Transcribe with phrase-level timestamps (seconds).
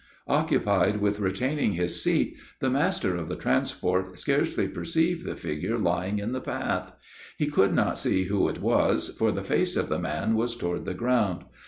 [0.27, 6.17] Occupied with retaining his seat, the master of the transport scarcely perceived the figure lying
[6.17, 6.91] in the path.
[7.37, 10.85] He could not see who it was, for the face of the man was toward
[10.85, 11.43] the ground.